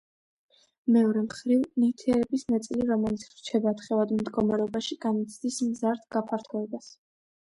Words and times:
მეორე 0.93 1.21
მხრივ, 1.25 1.65
ნივთიერების 1.81 2.45
ნაწილი, 2.53 2.87
რომელიც 2.91 3.25
რჩება 3.41 3.75
თხევად 3.81 4.13
მდგომარეობაში 4.21 4.97
განიცდის 5.05 5.59
მზარდ 5.67 6.09
გაფართოებას. 6.17 6.89